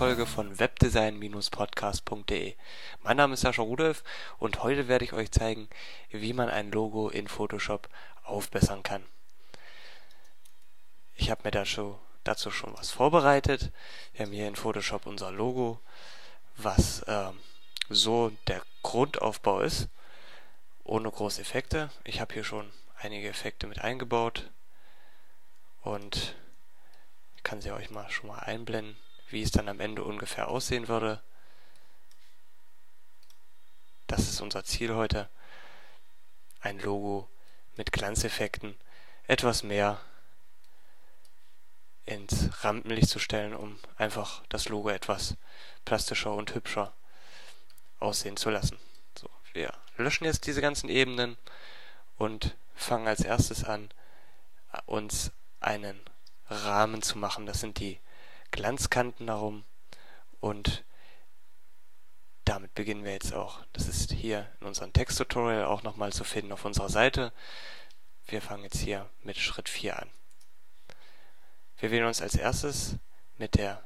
[0.00, 2.56] Folge von webdesign-podcast.de.
[3.02, 4.02] Mein Name ist Sascha Rudolf
[4.38, 5.68] und heute werde ich euch zeigen,
[6.08, 7.86] wie man ein Logo in Photoshop
[8.24, 9.04] aufbessern kann.
[11.16, 13.72] Ich habe mir dazu, dazu schon was vorbereitet.
[14.14, 15.82] Wir haben hier in Photoshop unser Logo,
[16.56, 17.32] was äh,
[17.90, 19.88] so der Grundaufbau ist,
[20.82, 21.90] ohne große Effekte.
[22.04, 24.48] Ich habe hier schon einige Effekte mit eingebaut
[25.82, 26.36] und
[27.42, 28.96] kann sie euch mal schon mal einblenden,
[29.30, 31.22] wie es dann am Ende ungefähr aussehen würde.
[34.06, 35.28] Das ist unser Ziel heute.
[36.60, 37.28] Ein Logo
[37.76, 38.76] mit Glanzeffekten,
[39.26, 40.00] etwas mehr
[42.04, 45.36] ins Rampenlicht zu stellen, um einfach das Logo etwas
[45.84, 46.92] plastischer und hübscher
[48.00, 48.78] aussehen zu lassen.
[49.16, 51.36] So, wir löschen jetzt diese ganzen Ebenen
[52.18, 53.90] und fangen als erstes an,
[54.86, 56.00] uns einen
[56.48, 57.46] Rahmen zu machen.
[57.46, 58.00] Das sind die
[58.50, 59.64] Glanzkanten darum
[60.40, 60.84] und
[62.44, 63.60] damit beginnen wir jetzt auch.
[63.72, 67.32] Das ist hier in unserem Texttutorial auch nochmal zu finden auf unserer Seite.
[68.26, 70.10] Wir fangen jetzt hier mit Schritt 4 an.
[71.78, 72.96] Wir wählen uns als erstes
[73.38, 73.82] mit der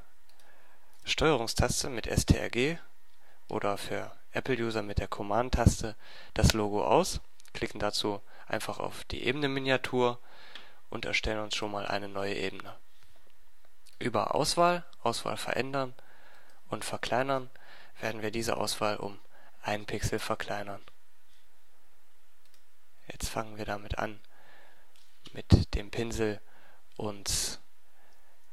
[1.03, 2.77] Steuerungstaste mit STRG
[3.47, 5.95] oder für Apple-User mit der Command-Taste
[6.33, 7.21] das Logo aus,
[7.53, 10.19] klicken dazu einfach auf die Ebene-Miniatur
[10.89, 12.75] und erstellen uns schon mal eine neue Ebene.
[13.99, 15.93] Über Auswahl, Auswahl verändern
[16.67, 17.49] und verkleinern
[17.99, 19.19] werden wir diese Auswahl um
[19.61, 20.81] einen Pixel verkleinern.
[23.07, 24.19] Jetzt fangen wir damit an,
[25.33, 26.41] mit dem Pinsel
[26.97, 27.59] uns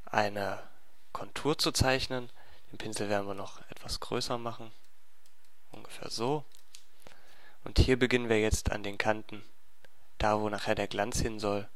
[0.04, 0.62] eine
[1.12, 2.30] Kontur zu zeichnen.
[2.70, 4.72] Den Pinsel werden wir noch etwas größer machen,
[5.70, 6.44] ungefähr so.
[7.64, 9.42] Und hier beginnen wir jetzt an den Kanten,
[10.18, 11.68] da wo nachher der Glanz hin soll,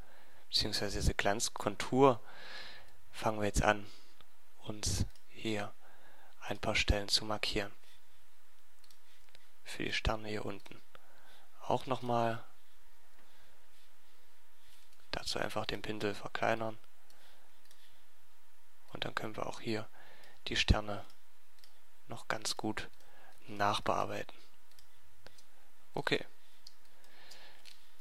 [0.48, 2.20] beziehungsweise diese Glanzkontur,
[3.17, 3.86] fangen wir jetzt an,
[4.58, 5.73] uns hier
[6.41, 7.73] ein paar Stellen zu markieren.
[9.64, 10.80] Für die Sterne hier unten.
[11.63, 12.45] Auch nochmal
[15.13, 16.79] dazu einfach den Pinsel verkleinern.
[18.92, 19.89] Und dann können wir auch hier
[20.48, 21.05] die Sterne
[22.08, 22.91] noch ganz gut
[23.48, 24.36] nachbearbeiten.
[25.95, 26.24] Okay.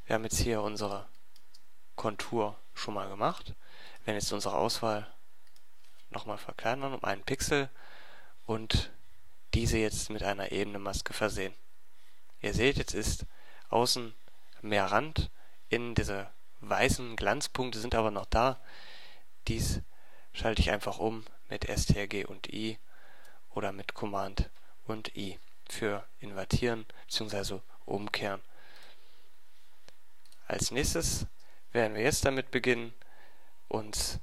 [0.06, 1.08] Wir haben jetzt hier unsere
[1.96, 3.56] Kontur schon mal gemacht.
[4.06, 5.08] Werden jetzt unsere Auswahl
[6.10, 7.70] nochmal verkleinern um einen Pixel
[8.46, 8.92] und
[9.54, 11.54] diese jetzt mit einer Ebenenmaske versehen.
[12.42, 13.26] Ihr seht, jetzt ist
[13.70, 14.14] außen
[14.62, 15.32] mehr Rand,
[15.70, 16.30] innen diese
[16.62, 18.60] weißen Glanzpunkte sind aber noch da.
[19.48, 19.82] Dies
[20.34, 22.78] schalte ich einfach um mit STRG und I
[23.52, 24.50] oder mit Command
[24.86, 25.40] und I
[25.70, 27.60] für invertieren bzw.
[27.86, 28.42] umkehren.
[30.48, 31.26] Als nächstes
[31.72, 32.94] werden wir jetzt damit beginnen,
[33.68, 34.20] uns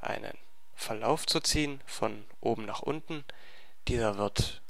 [0.00, 0.36] einen
[0.74, 3.24] Verlauf zu ziehen von oben nach unten.
[3.88, 4.62] Dieser wird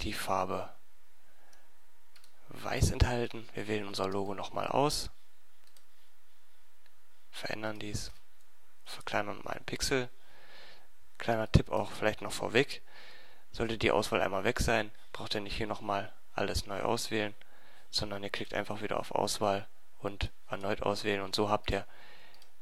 [0.00, 0.72] die Farbe
[2.48, 3.48] weiß enthalten.
[3.54, 5.10] Wir wählen unser Logo nochmal aus,
[7.30, 8.12] verändern dies,
[8.84, 10.08] verkleinern um einen Pixel.
[11.18, 12.82] Kleiner Tipp auch vielleicht noch vorweg.
[13.50, 17.34] Sollte die Auswahl einmal weg sein, braucht ihr nicht hier nochmal alles neu auswählen,
[17.90, 19.66] sondern ihr klickt einfach wieder auf Auswahl
[19.98, 21.86] und erneut auswählen und so habt ihr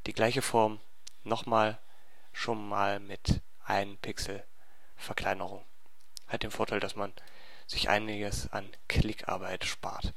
[0.07, 0.81] die gleiche Form
[1.27, 1.79] nochmal
[2.33, 4.45] schon mal mit 1 Pixel
[4.97, 5.65] Verkleinerung.
[6.29, 7.13] Hat den Vorteil, dass man
[7.67, 10.13] sich einiges an Klickarbeit spart.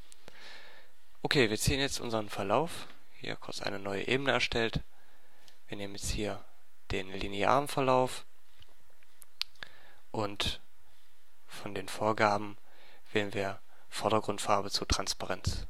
[1.21, 2.87] Okay, wir ziehen jetzt unseren Verlauf.
[3.13, 4.81] Hier kurz eine neue Ebene erstellt.
[5.67, 6.43] Wir nehmen jetzt hier
[6.91, 8.25] den linearen Verlauf
[10.11, 10.61] und
[11.45, 12.57] von den Vorgaben
[13.11, 13.59] wählen wir
[13.89, 15.67] Vordergrundfarbe zu Transparenz.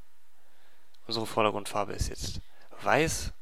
[1.07, 2.41] Unsere Vordergrundfarbe ist jetzt
[2.81, 3.33] weiß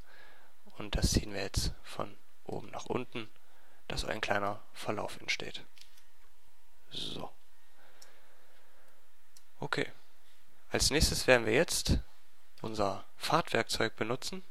[0.78, 3.30] und das ziehen wir jetzt von oben nach unten,
[3.88, 5.64] dass ein kleiner Verlauf entsteht.
[6.90, 7.32] So.
[9.60, 9.92] Okay.
[10.70, 12.00] Als nächstes werden wir jetzt
[12.62, 14.44] unser Fahrtwerkzeug benutzen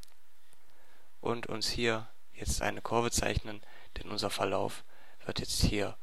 [1.21, 3.63] und uns hier jetzt eine Kurve zeichnen,
[3.97, 4.85] denn unser Verlauf
[5.25, 5.97] wird jetzt hier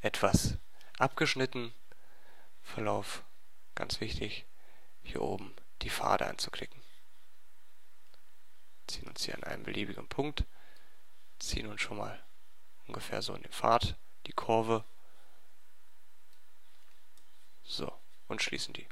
[0.00, 0.56] etwas
[0.98, 1.74] abgeschnitten.
[2.62, 3.24] Verlauf,
[3.74, 4.46] ganz wichtig,
[5.02, 6.80] hier oben die Pfade anzuklicken.
[8.88, 10.44] Ziehen uns hier an einen beliebigen Punkt,
[11.38, 12.20] ziehen uns schon mal
[12.86, 13.96] ungefähr so in den Pfad,
[14.26, 14.84] die Kurve.
[17.62, 17.92] So,
[18.28, 18.88] und schließen die.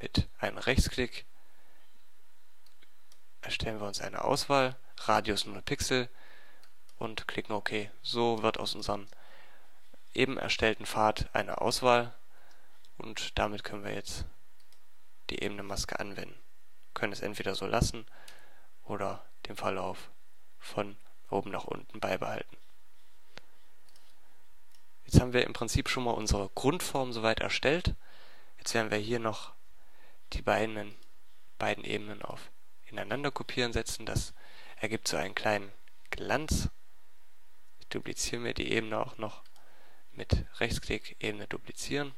[0.00, 1.24] Mit einem Rechtsklick
[3.40, 6.08] erstellen wir uns eine Auswahl, Radius 0 Pixel
[6.96, 7.88] und klicken OK.
[8.02, 9.06] So wird aus unserem
[10.12, 12.14] eben erstellten Pfad eine Auswahl
[12.98, 14.24] und damit können wir jetzt
[15.30, 16.38] die Ebenenmaske anwenden.
[16.94, 18.06] Können es entweder so lassen
[18.84, 20.10] oder den Verlauf
[20.58, 20.96] von
[21.30, 22.56] oben nach unten beibehalten.
[25.04, 27.94] Jetzt haben wir im Prinzip schon mal unsere Grundform soweit erstellt.
[28.58, 29.52] Jetzt werden wir hier noch
[30.32, 30.94] die beiden,
[31.58, 32.50] beiden Ebenen auf
[32.86, 34.06] ineinander kopieren setzen.
[34.06, 34.32] Das
[34.80, 35.70] ergibt so einen kleinen
[36.10, 36.68] Glanz.
[37.80, 39.42] Ich dupliziere mir die Ebene auch noch
[40.12, 42.14] mit Rechtsklick Ebene duplizieren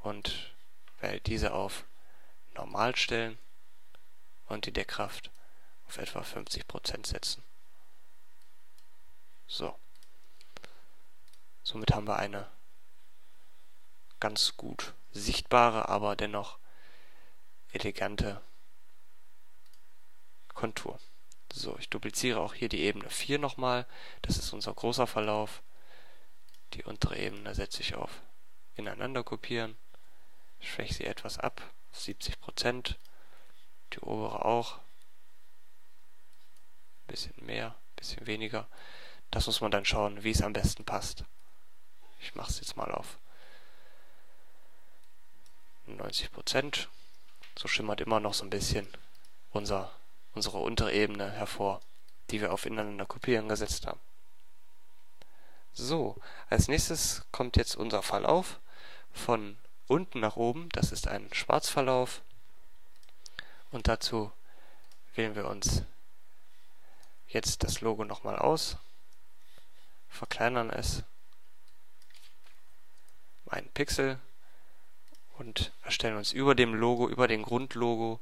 [0.00, 0.55] und
[1.26, 1.84] diese auf
[2.54, 3.38] normal stellen
[4.46, 5.30] und die Deckkraft
[5.86, 7.42] auf etwa 50% setzen.
[9.46, 9.78] So.
[11.62, 12.48] Somit haben wir eine
[14.20, 16.58] ganz gut sichtbare, aber dennoch
[17.72, 18.40] elegante
[20.54, 20.98] Kontur.
[21.52, 23.86] So, ich dupliziere auch hier die Ebene 4 nochmal.
[24.22, 25.62] Das ist unser großer Verlauf.
[26.74, 28.22] Die untere Ebene setze ich auf
[28.74, 29.76] ineinander kopieren.
[30.60, 31.62] Schwäche sie etwas ab,
[31.94, 32.96] 70%.
[33.92, 34.80] Die obere auch.
[37.06, 38.66] Bisschen mehr, bisschen weniger.
[39.30, 41.24] Das muss man dann schauen, wie es am besten passt.
[42.20, 43.18] Ich mache es jetzt mal auf
[45.86, 46.88] 90%.
[47.58, 48.88] So schimmert immer noch so ein bisschen
[49.50, 49.92] unser,
[50.34, 51.80] unsere Ebene hervor,
[52.30, 54.00] die wir auf ineinander kopieren gesetzt haben.
[55.72, 56.16] So,
[56.48, 58.60] als nächstes kommt jetzt unser Verlauf
[59.12, 60.68] von unten nach oben.
[60.70, 62.22] Das ist ein Schwarzverlauf.
[63.70, 64.32] Und dazu
[65.14, 65.82] wählen wir uns
[67.28, 68.76] jetzt das Logo nochmal aus,
[70.08, 71.02] verkleinern es
[73.48, 74.18] einen Pixel
[75.38, 78.20] und erstellen uns über dem Logo, über dem Grundlogo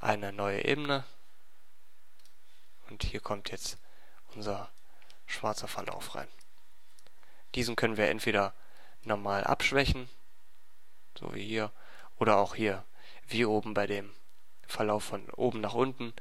[0.00, 1.04] eine neue Ebene.
[2.88, 3.78] Und hier kommt jetzt
[4.34, 4.70] unser
[5.26, 6.28] schwarzer Verlauf rein.
[7.54, 8.54] Diesen können wir entweder
[9.04, 10.08] normal abschwächen,
[11.18, 11.72] so wie hier,
[12.18, 12.84] oder auch hier,
[13.26, 14.12] wie oben bei dem
[14.66, 16.14] Verlauf von oben nach unten,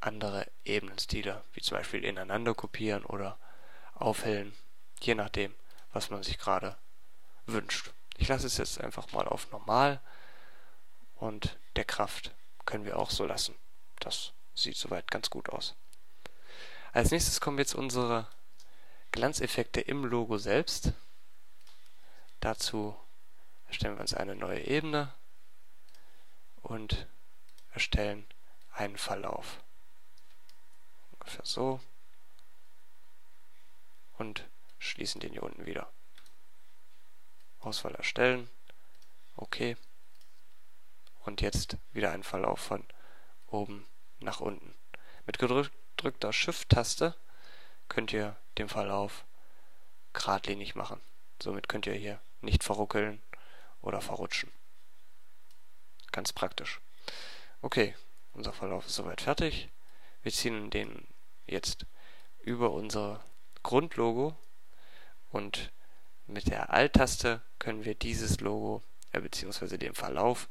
[0.00, 3.38] andere Ebenenstile, wie zum Beispiel ineinander kopieren oder
[3.94, 4.54] aufhellen,
[5.00, 5.54] je nachdem,
[5.92, 6.76] was man sich gerade
[7.46, 7.92] wünscht.
[8.16, 10.00] Ich lasse es jetzt einfach mal auf normal
[11.16, 12.34] und der Kraft
[12.64, 13.54] können wir auch so lassen.
[13.98, 15.74] Das sieht soweit ganz gut aus.
[16.92, 18.26] Als nächstes kommen jetzt unsere
[19.12, 20.92] Glanzeffekte im Logo selbst.
[22.40, 22.96] Dazu
[23.68, 25.12] erstellen wir uns eine neue Ebene
[26.62, 27.06] und
[27.72, 28.26] erstellen
[28.72, 29.62] einen Verlauf.
[31.12, 31.80] Ungefähr so.
[34.18, 34.48] Und
[34.78, 35.90] schließen den hier unten wieder.
[37.60, 38.48] Auswahl erstellen.
[39.36, 39.76] Okay.
[41.24, 42.84] Und jetzt wieder ein Verlauf von
[43.46, 43.86] oben
[44.20, 44.74] nach unten.
[45.26, 47.16] Mit gedrückter Shift-Taste
[47.88, 49.24] könnt ihr den Verlauf
[50.12, 51.00] geradlinig machen.
[51.42, 53.20] Somit könnt ihr hier nicht verruckeln
[53.86, 54.50] oder verrutschen.
[56.10, 56.80] Ganz praktisch.
[57.62, 57.94] Okay,
[58.32, 59.68] unser Verlauf ist soweit fertig.
[60.22, 61.06] Wir ziehen den
[61.46, 61.86] jetzt
[62.42, 63.24] über unser
[63.62, 64.36] Grundlogo
[65.30, 65.72] und
[66.26, 70.48] mit der Alt-Taste können wir dieses Logo, äh, beziehungsweise den Verlauf,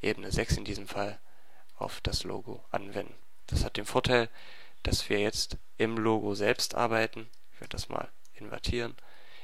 [0.00, 1.20] Ebene 6 in diesem Fall,
[1.76, 3.14] auf das Logo anwenden.
[3.46, 4.30] Das hat den Vorteil,
[4.82, 7.28] dass wir jetzt im Logo selbst arbeiten.
[7.52, 8.96] Ich werde das mal invertieren.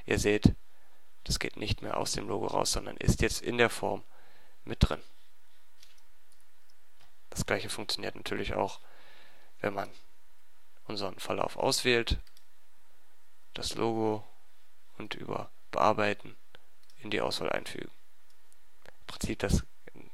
[0.06, 0.54] Ihr seht,
[1.26, 4.04] das geht nicht mehr aus dem Logo raus, sondern ist jetzt in der Form
[4.64, 5.02] mit drin.
[7.30, 8.80] Das gleiche funktioniert natürlich auch,
[9.60, 9.90] wenn man
[10.86, 12.18] unseren Verlauf auswählt,
[13.54, 14.24] das Logo
[14.98, 16.36] und über Bearbeiten
[16.98, 17.90] in die Auswahl einfügen.
[18.86, 19.64] Im Prinzip das,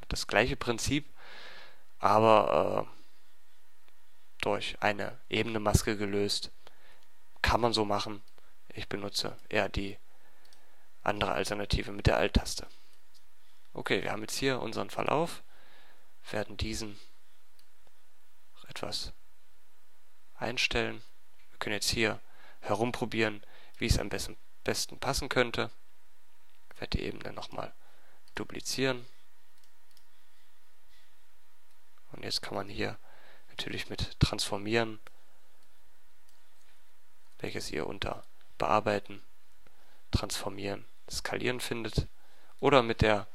[0.08, 1.06] das gleiche Prinzip,
[1.98, 3.02] aber äh,
[4.40, 6.50] durch eine Ebenemaske gelöst.
[7.42, 8.22] Kann man so machen.
[8.68, 9.98] Ich benutze eher die
[11.02, 12.66] andere Alternative mit der Alt-Taste.
[13.74, 15.42] Okay, wir haben jetzt hier unseren Verlauf,
[16.30, 16.98] werden diesen
[18.68, 19.12] etwas
[20.36, 21.02] einstellen.
[21.50, 22.20] Wir können jetzt hier
[22.60, 23.42] herumprobieren,
[23.78, 25.70] wie es am besten, besten passen könnte.
[26.74, 27.72] Ich werde die Ebene nochmal
[28.34, 29.06] duplizieren.
[32.12, 32.98] Und jetzt kann man hier
[33.48, 35.00] natürlich mit Transformieren,
[37.38, 38.24] welches ihr unter
[38.58, 39.22] Bearbeiten,
[40.10, 42.08] Transformieren, Skalieren findet,
[42.60, 43.26] oder mit der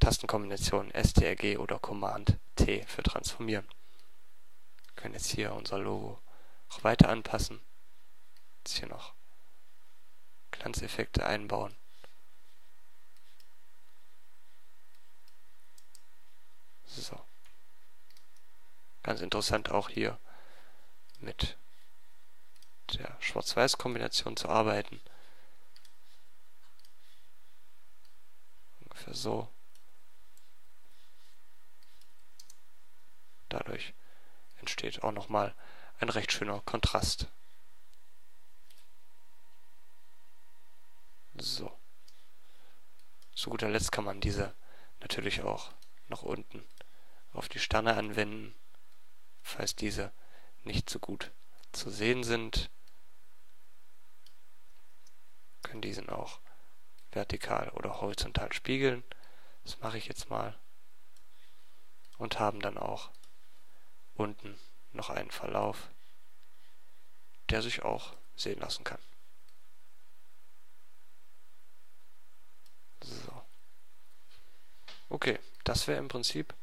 [0.00, 3.68] Tastenkombination STRG oder Command T für Transformieren.
[3.68, 6.20] Wir können jetzt hier unser Logo
[6.70, 7.60] auch weiter anpassen.
[8.58, 9.14] Jetzt hier noch
[10.50, 11.76] Glanzeffekte einbauen.
[16.86, 17.18] So.
[19.02, 20.18] Ganz interessant auch hier
[21.18, 21.56] mit
[22.94, 25.00] der Schwarz-Weiß-Kombination zu arbeiten.
[29.10, 29.48] so.
[33.48, 33.92] Dadurch
[34.60, 35.54] entsteht auch nochmal
[36.00, 37.26] ein recht schöner Kontrast.
[41.34, 41.76] So.
[43.34, 44.54] Zu guter Letzt kann man diese
[45.00, 45.72] natürlich auch
[46.08, 46.64] nach unten
[47.32, 48.54] auf die Sterne anwenden,
[49.42, 50.12] falls diese
[50.64, 51.30] nicht so gut
[51.72, 52.70] zu sehen sind,
[55.62, 56.40] können diesen auch
[57.12, 59.04] vertikal oder horizontal spiegeln.
[59.64, 60.58] Das mache ich jetzt mal.
[62.18, 63.10] Und haben dann auch
[64.14, 64.58] unten
[64.92, 65.88] noch einen Verlauf,
[67.50, 69.00] der sich auch sehen lassen kann.
[73.02, 73.42] So.
[75.08, 76.54] Okay, das wäre im Prinzip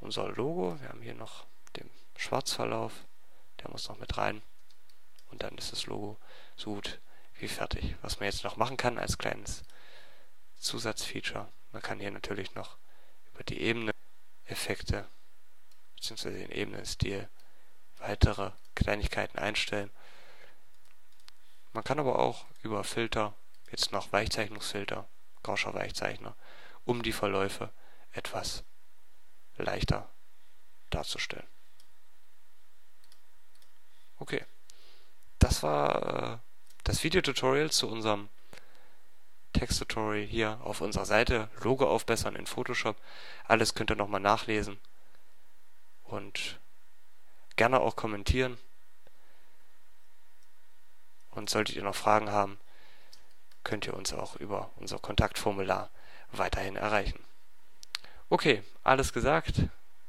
[0.00, 0.78] unser Logo.
[0.80, 2.92] Wir haben hier noch den Schwarzverlauf,
[3.62, 4.42] der muss noch mit rein.
[5.30, 6.18] Und dann ist das Logo
[6.56, 7.00] so gut
[7.38, 7.96] wie fertig.
[8.02, 9.64] Was man jetzt noch machen kann als kleines
[10.58, 12.76] Zusatzfeature, man kann hier natürlich noch
[13.32, 13.92] über die Ebene
[14.46, 15.06] Effekte
[15.96, 16.30] bzw.
[16.30, 17.28] den Ebenenstil
[17.98, 19.90] weitere Kleinigkeiten einstellen.
[21.72, 23.34] Man kann aber auch über Filter,
[23.70, 25.08] jetzt noch Weichzeichnungsfilter,
[25.42, 26.34] Gauscher Weichzeichner,
[26.84, 27.70] um die Verläufe
[28.12, 28.64] etwas
[29.56, 30.08] leichter
[30.90, 31.46] darzustellen.
[34.18, 34.44] Okay,
[35.38, 36.38] das war äh,
[36.84, 38.28] das Videotutorial zu unserem
[39.56, 41.48] Texttutorial hier auf unserer Seite.
[41.62, 42.96] Logo aufbessern in Photoshop.
[43.48, 44.78] Alles könnt ihr nochmal nachlesen.
[46.04, 46.60] Und
[47.56, 48.58] gerne auch kommentieren.
[51.30, 52.58] Und solltet ihr noch Fragen haben,
[53.64, 55.90] könnt ihr uns auch über unser Kontaktformular
[56.32, 57.18] weiterhin erreichen.
[58.28, 59.62] Okay, alles gesagt.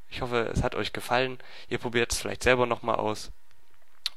[0.10, 1.38] Ich hoffe, es hat euch gefallen.
[1.70, 3.32] Ihr probiert es vielleicht selber nochmal aus.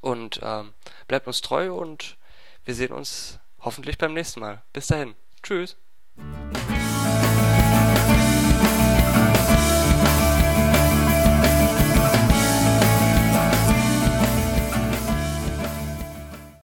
[0.00, 0.74] Und ähm,
[1.06, 2.16] bleibt uns treu und
[2.64, 4.62] wir sehen uns hoffentlich beim nächsten Mal.
[4.72, 5.14] Bis dahin.
[5.42, 5.76] Tschüss.